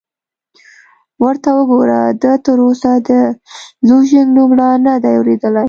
ورته 1.23 1.49
وګوره، 1.57 1.99
ده 2.21 2.31
تراوسه 2.45 2.91
د 3.07 3.09
لوژینګ 3.87 4.29
نوم 4.37 4.51
لا 4.59 4.69
نه 4.85 4.93
دی 5.03 5.13
اورېدلی! 5.17 5.59